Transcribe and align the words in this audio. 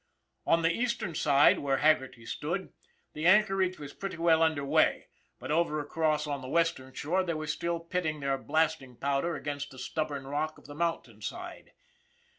On 0.47 0.63
the 0.63 0.71
eastern 0.73 1.13
side, 1.13 1.59
where 1.59 1.77
Haggerty 1.77 2.25
stood, 2.25 2.73
the 3.13 3.27
an 3.27 3.43
chorage 3.45 3.77
was 3.77 3.93
pretty 3.93 4.17
well 4.17 4.41
under 4.41 4.65
way, 4.65 5.09
but 5.37 5.51
over 5.51 5.79
across 5.79 6.25
on 6.25 6.41
the 6.41 6.47
western 6.47 6.91
shore 6.91 7.23
they 7.23 7.35
were 7.35 7.45
still 7.45 7.79
pitting 7.79 8.19
their 8.19 8.39
blast 8.39 8.81
ing 8.81 8.95
powder 8.95 9.35
against 9.35 9.69
the 9.69 9.77
stubborn 9.77 10.25
rock 10.25 10.57
of 10.57 10.65
the 10.65 10.73
mountain 10.73 11.21
side. 11.21 11.73